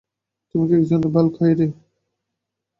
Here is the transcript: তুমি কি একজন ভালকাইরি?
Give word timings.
তুমি 0.49 0.63
কি 0.69 0.73
একজন 0.77 1.01
ভালকাইরি? 1.15 1.67